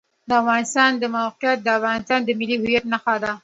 د 0.29 0.31
افغانستان 0.41 0.89
د 1.01 1.03
موقعیت 1.17 1.59
د 1.63 1.67
افغانستان 1.79 2.19
د 2.23 2.29
ملي 2.39 2.57
هویت 2.61 2.85
نښه 2.93 3.15
ده. 3.23 3.31